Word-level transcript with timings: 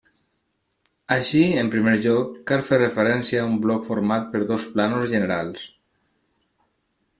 Així, 1.15 1.41
en 1.63 1.69
primer 1.75 1.93
lloc, 2.05 2.31
cal 2.53 2.63
fer 2.71 2.79
referència 2.85 3.43
a 3.43 3.47
un 3.51 3.55
bloc 3.67 3.85
format 3.91 4.27
per 4.35 4.43
dos 4.55 4.67
plànols 4.75 5.09
generals. 5.15 5.71